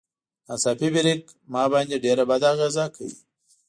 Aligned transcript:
ناڅاپي 0.47 0.87
بريک 0.95 1.23
ما 1.51 1.63
باندې 1.73 1.95
ډېره 2.05 2.23
بده 2.29 2.47
اغېزه 2.53 2.85
کوي. 2.95 3.15